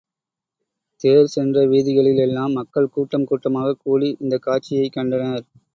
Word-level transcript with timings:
தேர் 1.01 1.25
சென்ற 1.25 1.65
வீதிகளில் 1.67 2.17
எல்லாம் 2.17 2.51
மக்கள் 2.51 2.89
கூட்டம் 2.89 3.25
கூட்டமாகக் 3.25 3.81
கூடி 3.83 4.15
இந்தக் 4.19 4.41
காட்சியைக் 4.41 4.93
கண்டனர். 4.93 5.45